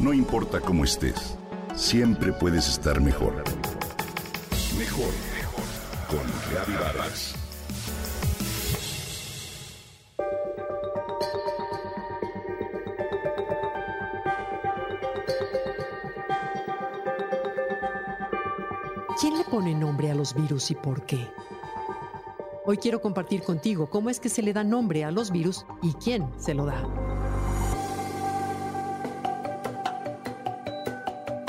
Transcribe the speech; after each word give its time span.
No 0.00 0.14
importa 0.14 0.60
cómo 0.60 0.84
estés, 0.84 1.36
siempre 1.76 2.32
puedes 2.32 2.66
estar 2.66 3.02
mejor. 3.02 3.44
Mejor, 4.78 5.12
mejor. 5.34 5.64
Con 6.08 6.20
Reavivadas. 6.50 7.34
¿Quién 19.20 19.36
le 19.36 19.44
pone 19.44 19.74
nombre 19.74 20.10
a 20.10 20.14
los 20.14 20.34
virus 20.34 20.70
y 20.70 20.76
por 20.76 21.04
qué? 21.04 21.28
Hoy 22.64 22.78
quiero 22.78 23.02
compartir 23.02 23.42
contigo 23.42 23.90
cómo 23.90 24.08
es 24.08 24.18
que 24.18 24.30
se 24.30 24.40
le 24.40 24.54
da 24.54 24.64
nombre 24.64 25.04
a 25.04 25.10
los 25.10 25.30
virus 25.30 25.66
y 25.82 25.92
quién 25.92 26.26
se 26.38 26.54
lo 26.54 26.64
da. 26.64 27.09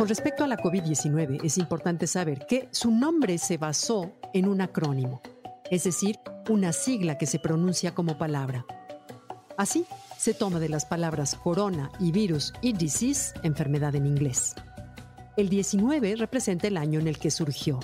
Con 0.00 0.08
respecto 0.08 0.44
a 0.44 0.46
la 0.46 0.56
COVID-19, 0.56 1.44
es 1.44 1.58
importante 1.58 2.06
saber 2.06 2.46
que 2.46 2.70
su 2.70 2.90
nombre 2.90 3.36
se 3.36 3.58
basó 3.58 4.10
en 4.32 4.48
un 4.48 4.62
acrónimo, 4.62 5.20
es 5.70 5.84
decir, 5.84 6.16
una 6.48 6.72
sigla 6.72 7.18
que 7.18 7.26
se 7.26 7.38
pronuncia 7.38 7.94
como 7.94 8.16
palabra. 8.16 8.64
Así, 9.58 9.84
se 10.16 10.32
toma 10.32 10.58
de 10.58 10.70
las 10.70 10.86
palabras 10.86 11.34
corona 11.34 11.90
y 12.00 12.12
virus 12.12 12.54
y 12.62 12.72
disease, 12.72 13.34
enfermedad 13.42 13.94
en 13.94 14.06
inglés. 14.06 14.54
El 15.36 15.50
19 15.50 16.16
representa 16.16 16.68
el 16.68 16.78
año 16.78 16.98
en 16.98 17.06
el 17.06 17.18
que 17.18 17.30
surgió. 17.30 17.78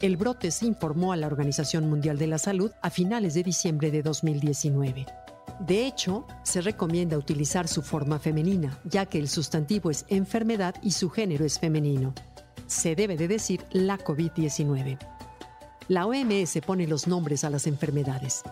El 0.00 0.16
brote 0.16 0.50
se 0.50 0.66
informó 0.66 1.12
a 1.12 1.16
la 1.16 1.28
Organización 1.28 1.88
Mundial 1.88 2.18
de 2.18 2.26
la 2.26 2.38
Salud 2.38 2.72
a 2.82 2.90
finales 2.90 3.34
de 3.34 3.44
diciembre 3.44 3.92
de 3.92 4.02
2019. 4.02 5.06
De 5.60 5.86
hecho, 5.86 6.24
se 6.44 6.60
recomienda 6.60 7.18
utilizar 7.18 7.66
su 7.66 7.82
forma 7.82 8.18
femenina, 8.18 8.78
ya 8.84 9.06
que 9.06 9.18
el 9.18 9.28
sustantivo 9.28 9.90
es 9.90 10.04
enfermedad 10.08 10.74
y 10.82 10.92
su 10.92 11.10
género 11.10 11.44
es 11.44 11.58
femenino. 11.58 12.14
Se 12.66 12.94
debe 12.94 13.16
de 13.16 13.28
decir 13.28 13.64
la 13.72 13.98
COVID-19. 13.98 14.98
La 15.88 16.06
OMS 16.06 16.58
pone 16.64 16.86
los 16.86 17.08
nombres 17.08 17.42
a 17.44 17.50
las 17.50 17.66
enfermedades. 17.66 18.42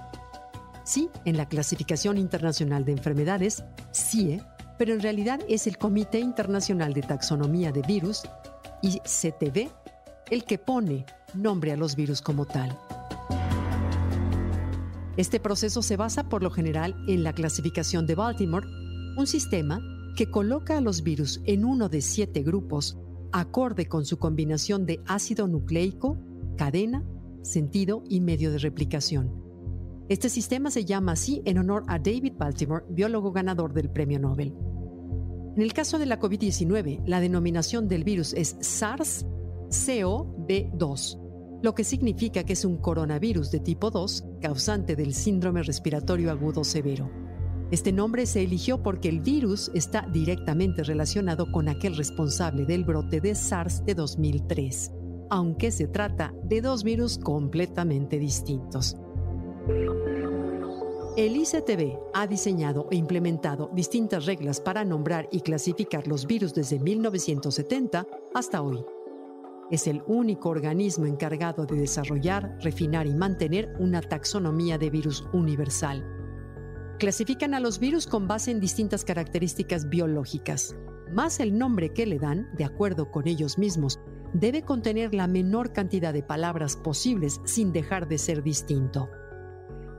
Sí, 0.84 1.10
en 1.24 1.36
la 1.36 1.48
Clasificación 1.48 2.16
Internacional 2.18 2.84
de 2.84 2.92
Enfermedades, 2.92 3.62
CIE, 3.92 4.42
pero 4.78 4.92
en 4.92 5.00
realidad 5.00 5.40
es 5.48 5.66
el 5.66 5.78
Comité 5.78 6.18
Internacional 6.18 6.92
de 6.92 7.02
Taxonomía 7.02 7.72
de 7.72 7.82
Virus, 7.82 8.22
ICTV, 8.82 9.70
el 10.30 10.44
que 10.44 10.58
pone 10.58 11.06
nombre 11.34 11.72
a 11.72 11.76
los 11.76 11.94
virus 11.96 12.20
como 12.20 12.46
tal. 12.46 12.76
Este 15.16 15.40
proceso 15.40 15.80
se 15.80 15.96
basa 15.96 16.28
por 16.28 16.42
lo 16.42 16.50
general 16.50 16.94
en 17.08 17.22
la 17.22 17.32
clasificación 17.32 18.06
de 18.06 18.14
Baltimore, 18.14 18.66
un 19.16 19.26
sistema 19.26 19.80
que 20.14 20.30
coloca 20.30 20.76
a 20.76 20.82
los 20.82 21.02
virus 21.02 21.40
en 21.44 21.64
uno 21.64 21.88
de 21.88 22.02
siete 22.02 22.42
grupos, 22.42 22.98
acorde 23.32 23.86
con 23.86 24.04
su 24.04 24.18
combinación 24.18 24.84
de 24.84 25.00
ácido 25.06 25.48
nucleico, 25.48 26.18
cadena, 26.58 27.02
sentido 27.42 28.04
y 28.10 28.20
medio 28.20 28.50
de 28.50 28.58
replicación. 28.58 29.32
Este 30.10 30.28
sistema 30.28 30.70
se 30.70 30.84
llama 30.84 31.12
así 31.12 31.40
en 31.46 31.56
honor 31.58 31.84
a 31.88 31.98
David 31.98 32.34
Baltimore, 32.36 32.84
biólogo 32.90 33.32
ganador 33.32 33.72
del 33.72 33.88
Premio 33.88 34.20
Nobel. 34.20 34.54
En 35.56 35.62
el 35.62 35.72
caso 35.72 35.98
de 35.98 36.04
la 36.04 36.20
COVID-19, 36.20 37.04
la 37.06 37.20
denominación 37.20 37.88
del 37.88 38.04
virus 38.04 38.34
es 38.34 38.58
SARS-CoV-2, 38.58 41.25
lo 41.62 41.74
que 41.74 41.84
significa 41.84 42.44
que 42.44 42.52
es 42.52 42.64
un 42.64 42.76
coronavirus 42.76 43.50
de 43.50 43.60
tipo 43.60 43.90
2 43.90 44.24
causante 44.40 44.96
del 44.96 45.14
síndrome 45.14 45.62
respiratorio 45.62 46.30
agudo 46.30 46.64
severo. 46.64 47.10
Este 47.70 47.92
nombre 47.92 48.26
se 48.26 48.42
eligió 48.42 48.82
porque 48.82 49.08
el 49.08 49.20
virus 49.20 49.72
está 49.74 50.06
directamente 50.12 50.84
relacionado 50.84 51.50
con 51.50 51.68
aquel 51.68 51.96
responsable 51.96 52.64
del 52.64 52.84
brote 52.84 53.20
de 53.20 53.34
SARS 53.34 53.84
de 53.84 53.94
2003, 53.94 54.92
aunque 55.30 55.72
se 55.72 55.88
trata 55.88 56.32
de 56.44 56.60
dos 56.60 56.84
virus 56.84 57.18
completamente 57.18 58.20
distintos. 58.20 58.96
El 61.16 61.34
ICTB 61.34 61.98
ha 62.12 62.26
diseñado 62.26 62.88
e 62.90 62.96
implementado 62.96 63.70
distintas 63.72 64.26
reglas 64.26 64.60
para 64.60 64.84
nombrar 64.84 65.28
y 65.32 65.40
clasificar 65.40 66.06
los 66.06 66.26
virus 66.26 66.52
desde 66.54 66.78
1970 66.78 68.06
hasta 68.34 68.60
hoy. 68.60 68.84
Es 69.70 69.88
el 69.88 70.02
único 70.06 70.48
organismo 70.48 71.06
encargado 71.06 71.66
de 71.66 71.76
desarrollar, 71.76 72.56
refinar 72.60 73.06
y 73.08 73.14
mantener 73.14 73.74
una 73.80 74.00
taxonomía 74.00 74.78
de 74.78 74.90
virus 74.90 75.24
universal. 75.32 76.06
Clasifican 77.00 77.52
a 77.52 77.60
los 77.60 77.80
virus 77.80 78.06
con 78.06 78.28
base 78.28 78.52
en 78.52 78.60
distintas 78.60 79.04
características 79.04 79.88
biológicas, 79.88 80.76
más 81.12 81.40
el 81.40 81.58
nombre 81.58 81.92
que 81.92 82.06
le 82.06 82.18
dan, 82.18 82.48
de 82.56 82.64
acuerdo 82.64 83.10
con 83.10 83.26
ellos 83.26 83.58
mismos, 83.58 83.98
debe 84.32 84.62
contener 84.62 85.14
la 85.14 85.26
menor 85.26 85.72
cantidad 85.72 86.12
de 86.12 86.22
palabras 86.22 86.76
posibles 86.76 87.40
sin 87.44 87.72
dejar 87.72 88.06
de 88.06 88.18
ser 88.18 88.42
distinto. 88.42 89.08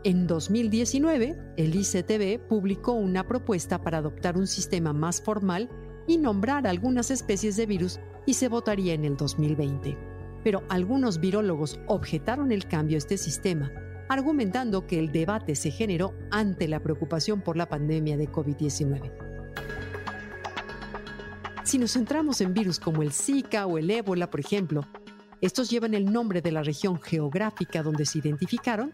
En 0.04 0.28
2019, 0.28 1.38
el 1.58 1.76
ICTB 1.76 2.48
publicó 2.48 2.94
una 2.94 3.28
propuesta 3.28 3.82
para 3.82 3.98
adoptar 3.98 4.38
un 4.38 4.48
sistema 4.48 4.94
más 4.94 5.22
formal 5.22 5.70
y 6.08 6.18
nombrar 6.18 6.68
algunas 6.68 7.12
especies 7.12 7.58
de 7.58 7.66
virus 7.66 8.00
y 8.28 8.36
se 8.36 8.48
votaría 8.48 8.94
en 8.94 9.06
el 9.06 9.18
2020. 9.18 9.98
Pero 10.44 10.62
algunos 10.70 11.20
virólogos 11.20 11.80
objetaron 11.88 12.52
el 12.52 12.68
cambio 12.68 12.98
a 12.98 13.00
este 13.00 13.18
sistema, 13.18 13.72
argumentando 14.08 14.86
que 14.86 15.00
el 15.00 15.12
debate 15.12 15.56
se 15.56 15.72
generó 15.72 16.14
ante 16.30 16.68
la 16.68 16.84
preocupación 16.84 17.42
por 17.42 17.58
la 17.58 17.68
pandemia 17.68 18.18
de 18.18 18.30
COVID-19. 18.32 19.12
Si 21.64 21.80
nos 21.80 21.94
centramos 21.94 22.40
en 22.42 22.54
virus 22.54 22.80
como 22.80 23.02
el 23.02 23.12
Zika 23.12 23.66
o 23.66 23.80
el 23.80 23.90
ébola, 23.90 24.30
por 24.30 24.40
ejemplo, 24.40 24.86
estos 25.42 25.72
llevan 25.72 25.96
el 25.96 26.12
nombre 26.12 26.42
de 26.42 26.52
la 26.52 26.62
región 26.62 27.02
geográfica 27.02 27.82
donde 27.82 28.06
se 28.06 28.20
identificaron 28.20 28.94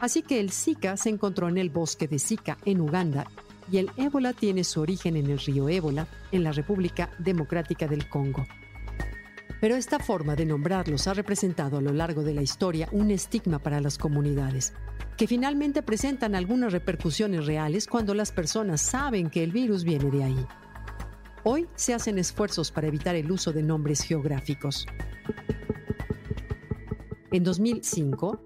Así 0.00 0.22
que 0.22 0.40
el 0.40 0.50
Zika 0.50 0.96
se 0.96 1.10
encontró 1.10 1.48
en 1.48 1.58
el 1.58 1.68
bosque 1.68 2.08
de 2.08 2.18
Zika, 2.18 2.56
en 2.64 2.80
Uganda, 2.80 3.26
y 3.70 3.78
el 3.78 3.90
ébola 3.96 4.32
tiene 4.32 4.64
su 4.64 4.80
origen 4.80 5.16
en 5.16 5.30
el 5.30 5.38
río 5.38 5.68
Ébola, 5.68 6.06
en 6.32 6.42
la 6.42 6.52
República 6.52 7.10
Democrática 7.18 7.86
del 7.86 8.08
Congo. 8.08 8.46
Pero 9.60 9.76
esta 9.76 9.98
forma 9.98 10.36
de 10.36 10.46
nombrarlos 10.46 11.06
ha 11.06 11.14
representado 11.14 11.78
a 11.78 11.82
lo 11.82 11.92
largo 11.92 12.22
de 12.22 12.34
la 12.34 12.42
historia 12.42 12.88
un 12.92 13.10
estigma 13.10 13.58
para 13.58 13.80
las 13.80 13.98
comunidades, 13.98 14.72
que 15.16 15.26
finalmente 15.26 15.82
presentan 15.82 16.34
algunas 16.34 16.72
repercusiones 16.72 17.46
reales 17.46 17.86
cuando 17.86 18.14
las 18.14 18.32
personas 18.32 18.80
saben 18.80 19.28
que 19.28 19.44
el 19.44 19.52
virus 19.52 19.84
viene 19.84 20.10
de 20.10 20.24
ahí. 20.24 20.46
Hoy 21.44 21.68
se 21.74 21.94
hacen 21.94 22.18
esfuerzos 22.18 22.70
para 22.70 22.86
evitar 22.86 23.14
el 23.16 23.30
uso 23.30 23.52
de 23.52 23.62
nombres 23.62 24.02
geográficos. 24.02 24.86
En 27.32 27.44
2005, 27.44 28.40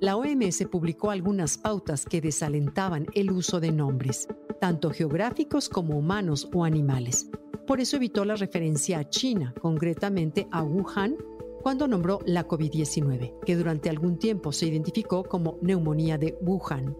la 0.00 0.16
OMS 0.16 0.64
publicó 0.70 1.10
algunas 1.10 1.58
pautas 1.58 2.06
que 2.06 2.20
desalentaban 2.20 3.06
el 3.14 3.30
uso 3.30 3.60
de 3.60 3.70
nombres, 3.70 4.28
tanto 4.60 4.90
geográficos 4.90 5.68
como 5.68 5.98
humanos 5.98 6.48
o 6.54 6.64
animales. 6.64 7.28
Por 7.66 7.80
eso 7.80 7.96
evitó 7.96 8.24
la 8.24 8.36
referencia 8.36 8.98
a 8.98 9.08
China, 9.08 9.54
concretamente 9.60 10.46
a 10.50 10.62
Wuhan, 10.62 11.16
cuando 11.62 11.86
nombró 11.86 12.20
la 12.26 12.46
COVID-19, 12.46 13.40
que 13.44 13.56
durante 13.56 13.90
algún 13.90 14.18
tiempo 14.18 14.52
se 14.52 14.66
identificó 14.66 15.24
como 15.24 15.58
neumonía 15.62 16.18
de 16.18 16.38
Wuhan. 16.40 16.96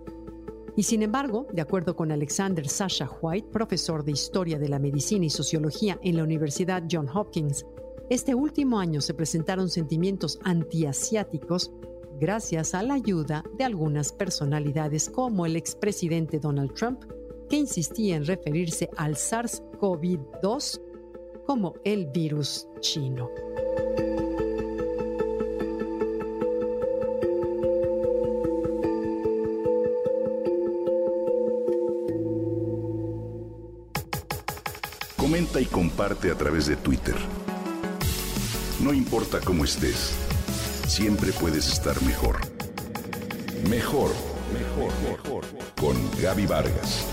Y 0.77 0.83
sin 0.85 1.03
embargo, 1.03 1.47
de 1.53 1.63
acuerdo 1.63 1.97
con 1.97 2.13
Alexander 2.13 2.69
Sasha 2.69 3.11
White, 3.21 3.49
profesor 3.53 4.05
de 4.05 4.13
Historia 4.13 4.59
de 4.59 4.69
la 4.69 4.79
Medicina 4.79 5.27
y 5.27 5.31
Sociología 5.31 5.99
en 6.03 6.17
la 6.17 6.25
Universidad 6.25 6.85
John 6.91 7.09
Hopkins, 7.13 7.67
este 8.09 8.35
último 8.35 8.79
año 8.79 9.01
se 9.01 9.15
presentaron 9.15 9.69
sentimientos 9.69 10.39
antiasiáticos 10.43 11.73
gracias 12.21 12.75
a 12.75 12.83
la 12.83 12.95
ayuda 12.95 13.45
de 13.57 13.65
algunas 13.65 14.13
personalidades 14.13 15.09
como 15.09 15.47
el 15.47 15.57
expresidente 15.57 16.39
Donald 16.39 16.75
Trump, 16.75 17.05
que 17.51 17.57
insistía 17.57 18.17
en 18.17 18.25
referirse 18.25 18.89
al 18.97 19.17
SARS-CoV-2 19.17 20.81
como 21.45 21.75
el 21.85 22.07
virus 22.07 22.67
chino. 22.81 23.29
Comenta 35.19 35.61
y 35.61 35.67
comparte 35.67 36.31
a 36.31 36.35
través 36.35 36.67
de 36.67 36.77
Twitter. 36.77 37.15
No 38.83 38.95
importa 38.95 39.41
cómo 39.45 39.65
estés 39.65 40.15
siempre 40.91 41.33
puedes 41.33 41.69
estar 41.69 42.03
mejor. 42.03 42.41
Mejor, 43.69 44.11
mejor, 44.53 44.93
mejor. 45.09 45.45
Con 45.81 45.97
Gaby 46.21 46.47
Vargas. 46.47 47.07